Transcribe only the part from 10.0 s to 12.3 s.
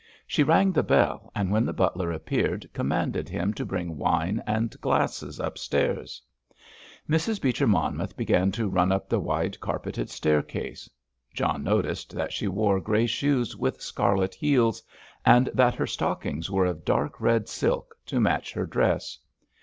staircase. John noticed